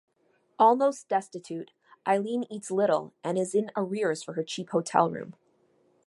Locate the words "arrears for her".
3.75-4.43